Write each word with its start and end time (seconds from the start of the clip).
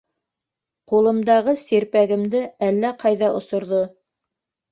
Ҡулымдағы 0.93 1.53
сирпәгемде 1.65 2.41
әллә 2.69 2.93
ҡайҙа 3.05 3.31
осорҙо. 3.41 3.83